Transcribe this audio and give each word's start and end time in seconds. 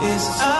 is 0.00 0.28
I 0.40 0.57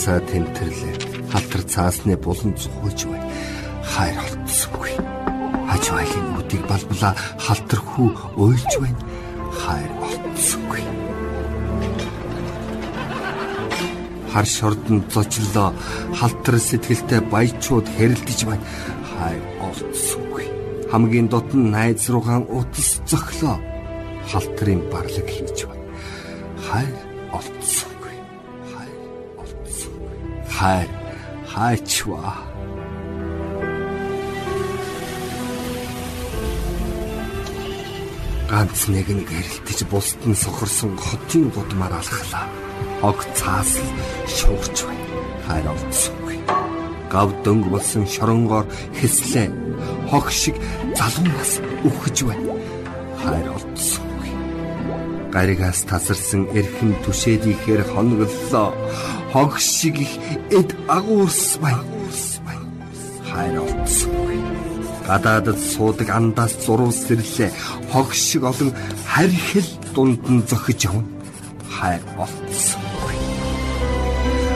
халаасаа 0.00 0.20
тэмтэрлээ. 0.32 0.96
Халтар 1.32 1.62
цаасны 1.68 2.16
булан 2.16 2.56
цухууж 2.56 3.04
бай. 3.04 3.20
Хайр 3.84 4.16
олдсонгүй 4.24 4.92
хаж 5.68 5.84
байлын 5.92 6.28
үдийг 6.40 6.64
балбала 6.64 7.10
халтар 7.36 7.80
хүү 7.84 8.08
уйлж 8.40 8.72
байна. 8.80 9.00
Хайр 9.60 9.90
олдсонгүй 10.08 10.82
хар 14.32 14.46
шордон 14.46 15.04
зочлоо 15.12 15.74
халтар 16.16 16.56
сэтгэлтэй 16.56 17.20
баячууд 17.20 17.86
хэрэлдэж 17.96 18.40
байна. 18.48 18.64
Хайр 19.12 19.42
олдсонгүй 19.68 20.46
хамгийн 20.92 21.28
дотн 21.28 21.70
найз 21.76 22.08
руугаан 22.08 22.48
утас 22.48 23.04
зөглөө 23.04 23.56
халтрын 24.32 24.80
барлаг 24.88 25.28
хийж 25.28 25.68
байна. 25.68 25.84
Хайр 26.68 26.94
хайр 30.60 30.88
хайчваа 31.52 32.36
ганц 38.50 38.80
нэг 38.92 39.08
нэг 39.08 39.28
хэрэлтэж 39.32 39.78
бусд 39.88 40.20
нь 40.28 40.36
сохорсон 40.36 40.92
хотын 41.00 41.48
будмаар 41.54 41.96
алхлаа 41.96 42.44
хог 43.00 43.18
цаас 43.38 43.72
шуурч 44.36 44.76
байна. 44.84 45.06
Хайр 45.46 45.66
олдсонгүй. 45.72 46.36
Гав 47.12 47.28
дөнгө 47.44 47.68
болсон 47.72 48.04
шоронгоор 48.14 48.66
хэслээ. 49.00 49.48
Хог 50.10 50.26
шиг 50.40 50.56
залуунаас 50.98 51.52
үхэж 51.88 52.16
байна. 52.28 52.52
Хайр 53.22 53.48
олдсонгүй. 53.56 54.09
Гаригаас 55.34 55.80
тасарсан 55.90 56.42
эрхэн 56.58 56.92
түшээдийхээр 57.04 57.82
хоноглолоо. 57.92 58.70
Хог 59.32 59.52
шиг 59.58 59.96
их 60.04 60.12
эд 60.58 60.70
агуурс 60.96 61.58
байна. 61.62 61.84
Хайр 63.30 63.56
олдсонгүй. 63.62 64.38
Гадаадд 65.06 65.58
суудаг 65.72 66.08
андаас 66.18 66.54
зурвал 66.64 66.92
сэрлээ. 66.92 67.50
Хог 67.92 68.08
шиг 68.14 68.42
олон 68.50 68.70
харьхил 69.12 69.68
дунд 69.94 70.22
нь 70.34 70.46
зохиж 70.50 70.80
явна. 70.90 71.06
Хайр 71.76 72.02
олдсон 72.18 72.90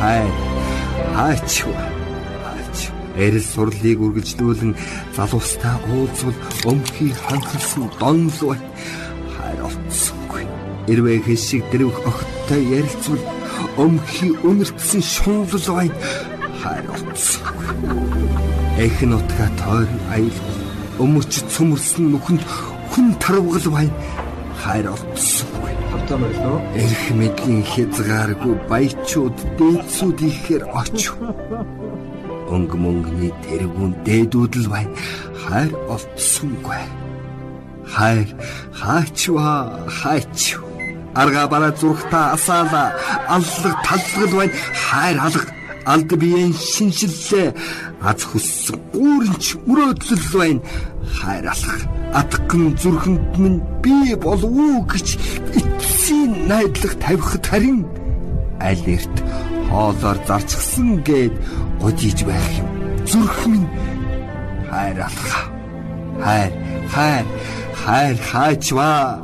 хайр 0.04 0.32
хаач 1.16 1.52
хаач 2.44 2.78
эрэл 3.24 3.46
сурлыг 3.52 3.98
үргэлжлүүлэн 4.04 4.72
залуустаа 5.16 5.76
уулзвал 5.88 6.38
өмхий 6.70 7.12
ханхалсан 7.24 7.84
донлоо 8.00 8.52
хайр 8.52 8.73
олцсонгүй 10.86 10.92
эрвээ 10.92 11.20
хэшиг 11.26 11.62
дэрвх 11.70 11.98
огттой 12.10 12.62
ярилцвал 12.78 13.22
өмхий 13.76 14.32
үнэртсэн 14.48 15.02
шунлал 15.02 15.68
байна 15.76 15.94
хайр 16.62 16.86
олцсонгүй 16.96 18.84
эхэн 18.84 19.12
утга 19.18 19.46
тойр 19.60 19.90
аял 20.14 20.38
өмөрч 20.98 21.32
цөмөрсөн 21.52 22.04
нүхэнд 22.12 22.42
хүн 22.92 23.08
тарвгал 23.22 23.68
байна 23.72 23.94
хайр 24.62 24.86
олцсонгүй 24.94 25.64
тавтаа 25.94 26.18
байлоо. 26.18 26.58
Эрх 26.74 27.04
мэдлийн 27.18 27.62
хязгааргүй 27.62 28.54
баячууд 28.68 29.36
дээдсүүд 29.58 30.18
ихээр 30.30 30.64
оч. 30.80 30.98
Өнгө 32.50 32.76
мөнгөний 32.76 33.32
тэргүүн 33.46 33.92
дээдүүд 34.06 34.52
л 34.62 34.66
бай. 34.74 34.84
Хайр 35.44 35.72
олдсонгүй. 35.88 36.82
Хайр 37.94 38.28
хаачва 38.74 39.80
хаач. 39.88 40.58
Арга 41.14 41.46
бараа 41.48 41.72
зурхта 41.80 42.32
асаала 42.34 42.92
аллаг 43.28 43.76
таллагл 43.86 44.36
байна. 44.38 44.52
Хайр 44.86 45.18
алга 45.26 45.46
алд 45.86 46.10
биеийн 46.20 46.54
шинжиллээ 46.54 47.54
аз 48.02 48.20
хүссэн 48.30 48.78
гүүрэнч 48.92 49.44
мөрөөдлөл 49.66 50.26
байна. 50.34 50.60
Хайр 51.18 51.46
алга 51.54 51.76
атган 52.20 52.74
зүрхэнд 52.82 53.38
минь 53.42 53.60
би 53.82 54.14
болов 54.14 54.50
уу 54.50 54.82
гэж 54.90 55.18
эцсийн 55.58 56.48
найдлага 56.48 56.96
тавихад 57.04 57.44
харин 57.46 57.80
аль 58.60 58.86
эрт 58.94 59.16
хоолоор 59.70 60.18
зарчгсан 60.26 61.02
гээд 61.06 61.34
годиж 61.82 62.18
байх 62.24 62.48
юм. 62.58 62.68
Зүрх 63.06 63.46
минь 63.46 63.68
хайр 64.70 64.98
алга. 65.08 65.40
Хайр, 66.24 66.52
хайр, 66.94 67.26
хайр 67.84 68.16
хаачва. 68.30 69.23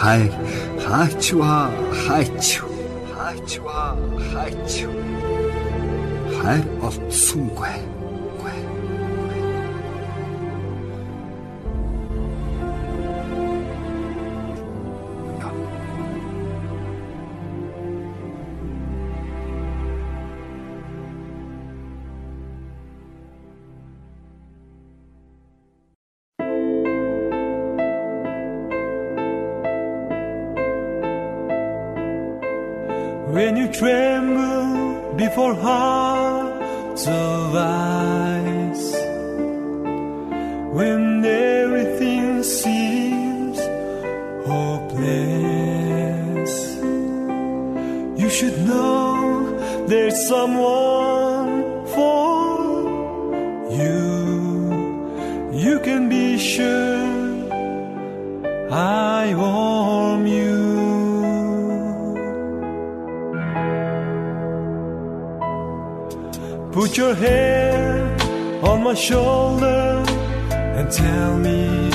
Хайр 0.00 0.32
хаачва 0.84 1.54
хаач 2.02 2.46
хаачва 3.12 3.82
хаач 4.30 4.72
хайр 6.36 6.64
олдсонгүй. 6.86 7.87
Someone 50.26 51.86
for 51.94 52.48
you. 53.70 55.50
You 55.52 55.78
can 55.80 56.08
be 56.08 56.38
sure 56.38 57.06
I 58.70 59.34
warm 59.34 60.26
you. 60.26 60.58
Put 66.72 66.96
your 66.96 67.14
hand 67.14 68.22
on 68.62 68.82
my 68.82 68.94
shoulder 68.94 70.04
and 70.76 70.90
tell 70.90 71.36
me 71.38 71.90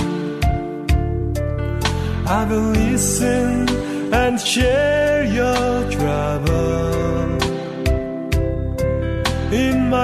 I 2.25 2.45
will 2.49 2.71
listen 2.71 3.69
and 4.13 4.39
share 4.39 5.25
your 5.25 5.91
trouble. 5.91 6.92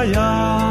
Yeah. 0.05 0.68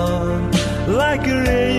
on 0.00 0.50
like 0.96 1.26
a 1.26 1.36
rain. 1.44 1.69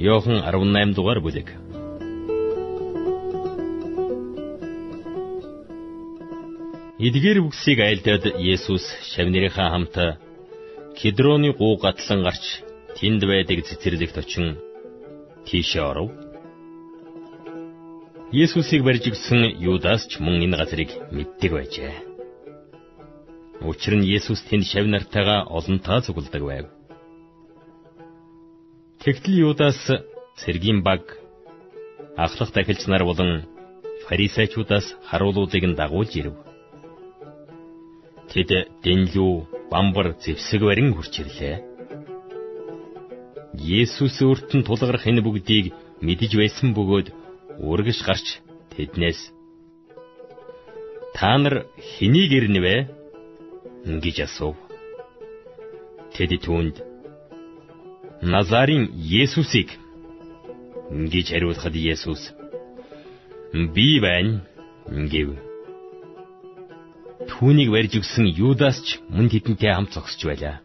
Йохан 0.00 0.40
18 0.48 0.96
дугаар 0.96 1.20
бүлэг. 1.20 1.48
Эдгээр 7.06 7.38
үгсийг 7.44 7.78
айлдаад 7.84 8.24
Есүс 8.40 8.84
шавнырийнхаа 9.12 9.68
хамт 9.72 9.96
Кедроны 10.96 11.52
гуу 11.52 11.76
гатлан 11.84 12.24
гарч 12.24 12.44
тэнд 12.96 13.22
байдаг 13.28 13.58
цэцэрлэгт 13.68 14.16
очин 14.22 14.46
тийшээ 15.46 15.84
оров. 15.90 16.08
Есүсийг 18.32 18.80
барьж 18.84 19.04
өгсөн 19.12 19.52
Юдас 19.60 20.08
ч 20.08 20.16
мөн 20.24 20.40
энэ 20.44 20.56
газрыг 20.60 20.90
мэддэг 21.12 21.50
байжээ. 21.52 21.94
Учир 23.68 23.94
нь 24.00 24.08
Есүс 24.16 24.40
тэнд 24.48 24.64
шав 24.64 24.88
нартайгаа 24.88 25.44
олонтаа 25.56 26.00
цугладаг 26.00 26.44
байв. 26.48 26.66
Тэгтэл 29.00 29.34
Юдас 29.48 29.80
цэргийн 30.40 30.84
баг 30.84 31.02
ахлах 32.24 32.52
дахилч 32.52 32.84
нар 32.86 33.02
болон 33.08 33.48
фарисеучудаас 34.04 34.86
харуулуудыг 35.08 35.64
нь 35.68 35.78
дагуулж 35.80 36.12
ирэв. 36.20 36.36
Тэд 38.30 38.50
дэнлүү 38.84 39.32
бамбар 39.72 40.08
зэвсэг 40.20 40.60
барин 40.68 40.92
хурч 40.92 41.14
ирлээ. 41.22 41.56
Есүс 43.80 44.16
өөрт 44.20 44.50
нь 44.56 44.66
тулгарх 44.68 45.04
энэ 45.08 45.24
бүгдийг 45.24 45.66
мэдэж 46.04 46.32
байсан 46.36 46.68
бөгөөд 46.76 47.08
үргэж 47.70 47.98
гарч 48.04 48.26
тэднээс 48.76 49.20
Та 51.16 51.36
нар 51.40 51.56
хэнийг 51.88 52.30
ирнэвэ? 52.38 52.76
гэж 54.04 54.16
асуув. 54.28 54.56
Тэд 56.14 56.32
түүнд 56.44 56.89
Назарын 58.22 58.90
Есүсийг 58.92 59.70
гэж 60.92 61.32
хариулахад 61.32 61.72
Есүс 61.72 62.20
би 63.72 63.96
байна 63.96 64.44
гэв. 64.84 65.40
Түүнийг 67.32 67.72
барьж 67.72 67.96
өгсөн 67.96 68.28
Юдас 68.28 68.76
ч 68.84 69.00
мөн 69.08 69.32
тэдэнтэй 69.32 69.72
хамт 69.72 69.96
зогсож 69.96 70.20
байлаа. 70.28 70.60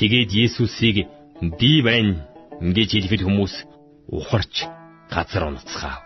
Тэгээд 0.00 0.32
Есүсийг 0.32 1.04
би 1.60 1.72
байна 1.84 2.24
гэж 2.64 2.96
хэлэхэд 2.96 3.22
хүмүүс 3.28 3.54
ухарч 4.08 4.64
газар 5.12 5.52
унацгаав. 5.52 6.00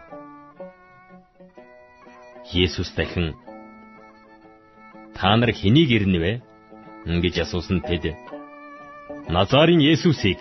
Есүс 2.50 2.90
дахин 2.98 3.38
та 5.14 5.36
нар 5.38 5.54
хэнийг 5.54 5.90
ирнэвэ 5.94 6.42
гэж 7.22 7.46
асуусан 7.46 7.78
тэд 7.86 8.10
Назарын 9.30 9.80
Есүсийг 9.80 10.40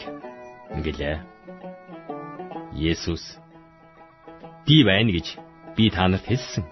гэлээ. 0.86 1.18
Есүс 2.74 3.24
би 4.66 4.84
байна 4.90 5.12
гэж 5.14 5.28
би 5.76 5.90
та 5.90 6.08
нарт 6.08 6.26
хэлсэн. 6.30 6.66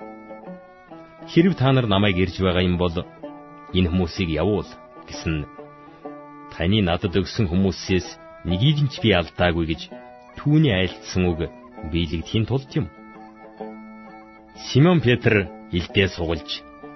Хэрв 1.32 1.54
та 1.60 1.72
нар 1.72 1.88
намайг 1.90 2.18
ирж 2.18 2.36
байгаа 2.42 2.64
юм 2.66 2.78
бол 2.82 2.96
энэ 3.74 3.90
хүмүүсийг 3.92 4.30
явуул 4.34 4.70
гэсэн 5.08 5.46
таны 6.54 6.80
надад 6.82 7.14
өгсөн 7.22 7.46
хүмүүсээс 7.52 8.08
нэгийг 8.50 8.78
нь 8.86 8.92
ч 8.94 9.02
би 9.04 9.10
алдаагүй 9.14 9.66
гэж 9.70 9.82
түүний 10.38 10.74
айлтсан 10.74 11.24
үг 11.30 11.40
биелэгдэхийн 11.92 12.46
тулд 12.48 12.72
юм. 12.80 12.88
Симон 14.70 15.00
Петр 15.06 15.46
илдээ 15.78 16.08
сугалж 16.16 16.50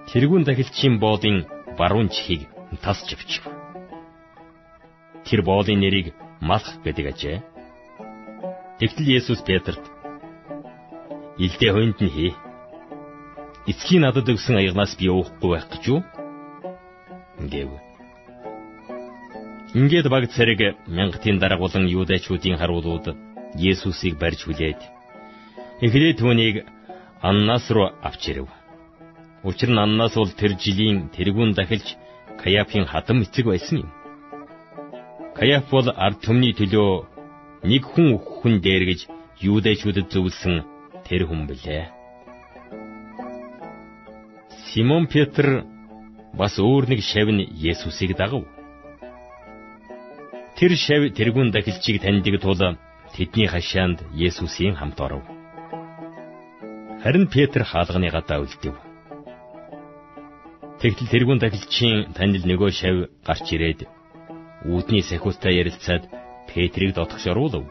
тэрүүн 0.09 0.43
дахилчийн 0.45 0.95
боодын 1.03 1.45
баруун 1.77 2.09
чихийг 2.09 2.49
тасч 2.81 3.13
авчив. 3.13 3.60
Тэр 5.25 5.41
боолын 5.41 5.79
нэрийг 5.79 6.13
Малх 6.41 6.81
гэдэг 6.83 7.05
ажээ. 7.13 7.37
Тэгтэл 8.79 9.13
Есүс 9.17 9.41
Петрт 9.45 9.83
"Илдээ 11.37 11.71
хойнд 11.73 11.97
нь 12.01 12.09
хий. 12.09 12.33
Эцгийн 13.69 14.01
надад 14.01 14.25
өгсөн 14.25 14.57
аягнаас 14.57 14.97
би 14.97 15.05
уухгүй 15.09 15.49
байх 15.53 15.69
гэж 15.69 15.83
юу?" 15.93 16.01
гэв. 17.37 17.69
Ингээд 19.77 20.07
баг 20.09 20.27
цариг 20.33 20.59
мянгатын 20.87 21.37
дарга 21.39 21.61
болон 21.61 21.85
юудэчүүдийн 21.87 22.57
харуулууд 22.57 23.05
Есүсийг 23.55 24.17
барьж 24.17 24.43
хүлээд 24.43 24.81
эхлээд 25.85 26.17
түүнийг 26.19 26.55
Аннас 27.21 27.69
руу 27.69 27.93
авч 28.01 28.23
ирэв. 28.31 28.49
Учир 29.43 29.69
нь 29.69 29.77
Аннас 29.85 30.13
бол 30.15 30.31
тэр 30.31 30.57
жилийн 30.57 31.09
тэргүүн 31.15 31.53
дахилж 31.53 31.87
Каяфын 32.41 32.85
хадам 32.85 33.21
эцэг 33.21 33.45
байсан 33.45 33.85
юм. 33.85 33.89
Каяф 35.37 35.69
бол 35.71 35.87
ард 35.95 36.19
түмний 36.25 36.51
төлөө 36.51 37.07
нэг 37.71 37.83
хүн 37.87 38.19
хүн 38.19 38.59
дээр 38.59 38.83
гэж 38.89 38.99
юудэчүүдэд 39.39 40.07
зөвлөсөн 40.11 40.55
тэр 41.07 41.23
хүн 41.29 41.47
билээ. 41.47 41.85
Симон 44.67 45.07
Петр 45.07 45.63
бас 46.35 46.59
өөр 46.59 46.91
нэг 46.91 46.99
шавь 46.99 47.31
нь 47.31 47.47
Есүсийг 47.69 48.11
дагав. 48.19 48.43
Тэр 50.57 50.71
шавь 50.75 51.15
тэрүүн 51.15 51.51
дахилчийг 51.51 52.03
таньдаг 52.03 52.35
тул 52.43 52.61
тэдний 53.15 53.47
хашаанд 53.47 54.03
Есүсийн 54.11 54.75
хамт 54.75 54.99
оров. 54.99 55.23
Харин 57.03 57.25
Петр 57.33 57.63
хаалганы 57.63 58.11
гадаа 58.11 58.43
үлдэв. 58.43 58.75
Тэгтэл 60.81 61.11
тэрүүн 61.13 61.39
дахилчийн 61.39 62.13
танил 62.17 62.43
нөгөө 62.45 62.69
шавь 62.79 62.99
гарч 63.27 63.47
ирээд 63.55 63.87
үүдний 64.65 65.01
сахиустай 65.01 65.57
ярилцаад 65.61 66.03
Петрийг 66.49 66.93
дотгош 66.95 67.25
оруулав. 67.31 67.65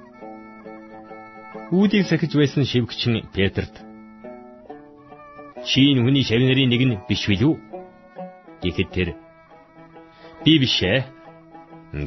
Үүдийг 1.71 2.07
сахиж 2.07 2.33
байсан 2.35 2.65
шивгчин 2.65 3.15
Петрт 3.35 3.75
"Чи 5.67 5.93
энэ 5.93 6.03
хүний 6.03 6.25
шавь 6.25 6.43
нарын 6.43 6.71
нэг 6.71 6.83
нь 6.89 7.01
биш 7.09 7.23
билүү?" 7.31 7.55
гэхэд 8.63 8.89
тэр 8.91 9.09
"Би 10.45 10.59
биш 10.59 10.77
ээ" 10.83 11.05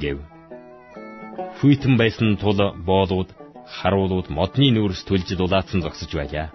гэв. 0.04 0.18
Хүйтэн 1.60 1.94
байсан 2.02 2.36
тул 2.42 2.60
боолууд, 2.88 3.30
харуулууд 3.76 4.28
модны 4.30 4.68
нүүрс 4.74 5.06
төлж 5.08 5.30
дулаацсан 5.38 5.80
зогсож 5.82 6.12
байлаа. 6.12 6.48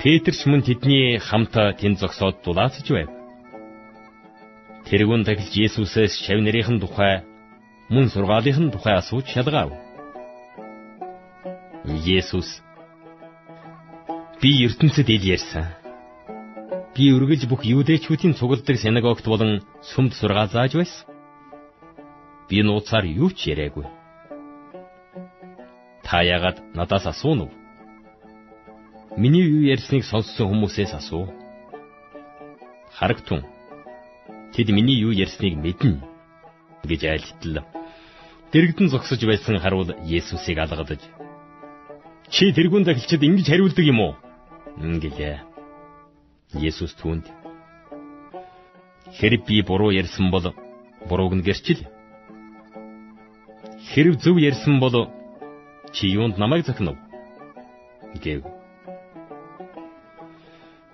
Петрч 0.00 0.40
мөн 0.48 0.62
тэдний 0.68 1.18
хамт 1.18 1.54
тэнд 1.80 1.96
зогсоод 2.02 2.36
дулаацж 2.44 2.88
байв. 2.92 3.19
Тэргүүн 4.88 5.22
тахилч 5.26 5.54
Есүсээс 5.66 6.14
шав 6.24 6.38
нарийнхэн 6.40 6.78
тухай 6.80 7.22
мөн 7.92 8.06
сургаалынхын 8.12 8.72
тухай 8.74 8.94
асууж 9.00 9.26
шалгаав. 9.28 9.70
Есүс 12.18 12.60
Би 14.40 14.64
ертөнцид 14.64 15.08
ил 15.12 15.24
ярьсан. 15.36 15.66
Би 16.96 17.12
үргэлж 17.12 17.44
бүх 17.44 17.60
юудэчүүдийн 17.60 18.32
цугладаг 18.40 18.76
синагогт 18.80 19.28
болон 19.28 19.60
сүмд 19.84 20.16
сургаал 20.16 20.48
зааж 20.48 20.72
байсан. 20.80 21.04
Би 22.48 22.64
нууцаар 22.64 23.04
юу 23.04 23.28
ч 23.36 23.52
яриаггүй. 23.52 23.84
Та 26.00 26.24
яагаад 26.24 26.72
надаас 26.72 27.04
асуув? 27.04 27.52
Миний 29.20 29.44
юу 29.44 29.68
ярьсныг 29.68 30.08
сонссон 30.08 30.48
хүмүүсээс 30.48 30.96
асуу. 30.96 31.28
Харагтун 32.96 33.44
Тэд 34.54 34.68
миний 34.74 34.98
юу 34.98 35.12
ярьсныг 35.14 35.54
мэднэ 35.56 36.02
гэж 36.84 37.02
айлтлаа. 37.06 37.64
Дэрэгдэн 38.52 38.88
зогсож 38.90 39.20
байсан 39.24 39.62
харуул 39.62 39.94
Есүсийг 40.02 40.58
алгадаж 40.58 41.02
Чи 42.30 42.52
тэрүүн 42.54 42.86
дахилчид 42.86 43.22
ингэж 43.26 43.46
хариулдаг 43.50 43.84
юм 43.86 44.00
уу? 44.00 44.14
гэлээ. 44.78 45.42
Есүс 46.54 46.94
түүнд 46.98 47.26
Хэрэг 49.18 49.42
би 49.46 49.62
буруу 49.62 49.90
ярьсан 49.90 50.30
бол 50.30 50.54
бурууг 51.08 51.34
нь 51.34 51.46
гэрчил. 51.46 51.82
Хэрэг 53.90 54.22
зөв 54.22 54.38
ярьсан 54.38 54.78
бол 54.78 55.10
чи 55.92 56.06
юунд 56.06 56.38
намайг 56.38 56.66
зохинов? 56.66 56.96
гэв. 58.22 58.59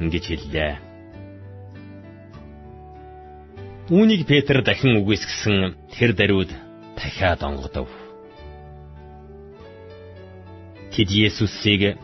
Ингэж 0.00 0.24
хэллээ. 0.28 0.72
Үүнийг 3.88 4.22
Петр 4.28 4.60
дахин 4.60 5.00
үгүйсгэсэн 5.00 5.56
тэр 5.96 6.12
даруйд 6.12 6.52
дахиад 6.96 7.40
онгодов. 7.42 7.88
Тэд 10.92 11.08
Есүсийг 11.08 11.96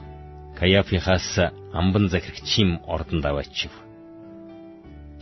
Каяфихаас 0.59 1.53
амбан 1.75 2.09
захирагчийн 2.09 2.81
ордонд 2.87 3.25
аваачив. 3.27 3.73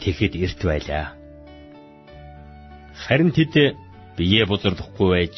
Тэгэхэд 0.00 0.34
эрт 0.44 0.60
байлаа. 0.62 1.06
Харин 2.94 3.32
тэд 3.32 3.74
бие 4.16 4.44
бузарлахгүй 4.46 5.08
байж 5.10 5.36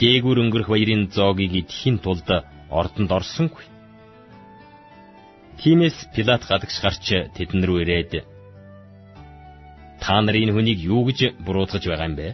дээгүр 0.00 0.36
өнгөрөх 0.42 0.68
баярын 0.68 1.08
зоогийг 1.16 1.52
идэхийн 1.64 1.96
тулд 2.04 2.28
ордонд 2.68 3.10
орсонгүй. 3.18 3.64
Тиймээс 5.60 5.96
Пилат 6.14 6.42
гадагш 6.44 6.76
гарч 6.84 7.06
тэдэн 7.36 7.62
рүү 7.64 7.78
ирээд 7.82 8.12
та 10.02 10.20
нар 10.20 10.36
энэ 10.36 10.52
хүнийг 10.52 10.78
юу 10.84 11.02
гэж 11.08 11.40
буруутгаж 11.44 11.84
байгаа 11.88 12.08
юм 12.10 12.16
бэ? 12.20 12.28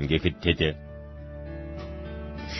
Ингээд 0.00 0.36
тэд 0.44 0.60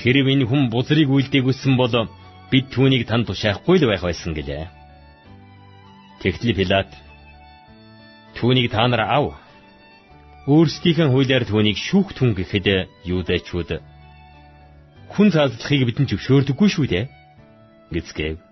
хэрв 0.01 0.27
энэ 0.33 0.49
хүн 0.49 0.63
бузрыг 0.73 1.09
үйлдээгүйсэн 1.13 1.77
бол 1.77 2.09
бид 2.51 2.67
түүнийг 2.75 3.05
танд 3.07 3.29
тушаахгүй 3.29 3.77
л 3.79 3.89
байх 3.89 4.03
байсан 4.03 4.33
гэлээ. 4.35 4.65
Тэгтэл 6.25 6.57
Пилат 6.59 6.91
түүнийг 8.37 8.73
та 8.73 8.89
нар 8.89 9.05
ав. 9.05 9.37
Өөрсдийнхээ 10.49 11.09
хуулиар 11.13 11.45
түүнийг 11.47 11.79
шүүх 11.79 12.17
түн 12.17 12.35
гэхэд 12.35 12.67
юудэчүүд 13.07 13.71
хүн 15.13 15.29
цаазлахыг 15.31 15.83
бидэнд 15.87 16.11
зөвшөөрдөггүй 16.11 16.69
шүү 16.73 16.87
дээ. 16.89 17.05
Гэцгээв. 17.95 18.52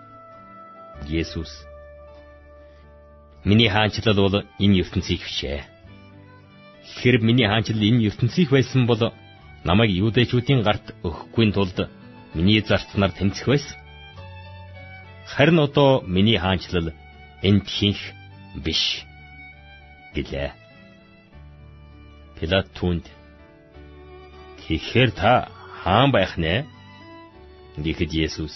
Есүс 1.07 1.51
Миний 3.43 3.69
хаанчлал 3.69 4.15
бол 4.21 4.35
энэ 4.59 4.85
ертөнцийг 4.85 5.21
бишээ. 5.25 5.65
Хэрэг 7.01 7.21
миний 7.25 7.47
хаанчлал 7.49 7.81
энэ 7.81 8.05
ертөнцийг 8.09 8.49
байсан 8.53 8.85
бол 8.85 9.01
намайг 9.65 9.89
юудэчүүдийн 9.97 10.61
гарт 10.61 10.93
өгөхгүй 11.01 11.49
тулд 11.53 11.89
миний 12.37 12.61
зарцнаар 12.61 13.11
тэмцэх 13.17 13.47
байсан. 13.49 13.77
Харин 15.25 15.59
одоо 15.59 16.05
миний 16.05 16.37
хаанчлал 16.37 16.93
энд 17.41 17.65
хинх 17.65 18.01
биш 18.61 19.01
гэлээ. 20.13 20.53
Пилат 22.37 22.67
түнд 22.77 23.09
Тэгэхээр 24.71 25.11
та 25.11 25.49
хаан 25.81 26.11
байх 26.15 26.37
нэ? 26.37 26.63
Гэхэд 27.75 28.11
Есүс 28.13 28.55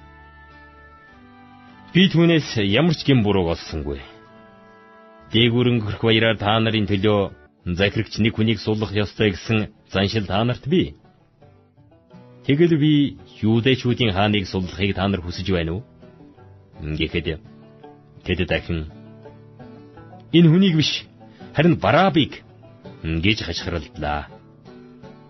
би 1.93 2.07
түүнээс 2.07 2.55
ямар 2.71 2.95
ч 2.95 3.03
гэм 3.03 3.19
бурууг 3.23 3.51
олсонгүй. 3.51 3.99
Дээгүрэн 5.31 5.83
гөрх 5.83 5.99
баяраар 5.99 6.37
та 6.39 6.55
нарын 6.59 6.87
төлөө 6.87 7.31
захирагч 7.75 8.15
нэг 8.23 8.35
хүнийг 8.35 8.59
суллах 8.63 8.95
ёстой 8.95 9.35
гэсэн 9.35 9.75
заншил 9.91 10.25
та 10.25 10.43
нарт 10.43 10.63
бий. 10.71 10.95
Тэгэл 12.47 12.79
би 12.79 13.19
юудэшүүдийн 13.43 14.15
хааныг 14.15 14.47
суллахыг 14.47 14.95
та 14.95 15.07
нар 15.07 15.19
хүсэж 15.21 15.47
байна 15.51 15.71
уу? 15.75 15.83
Гэхэд 16.79 17.43
тэд 18.23 18.39
дахин 18.47 18.87
энэ 20.31 20.47
хүнийг 20.47 20.75
биш 20.79 21.03
харин 21.55 21.75
Барабыг 21.75 22.39
гэж 23.03 23.37
хашгиралдлаа. 23.43 24.31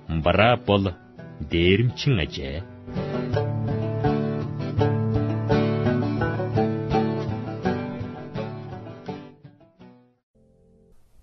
Бараб 0.08 0.62
бол 0.66 0.94
дээрэмчин 1.42 2.22
ажээ. 2.22 2.71